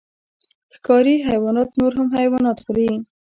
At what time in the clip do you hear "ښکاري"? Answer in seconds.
0.75-1.15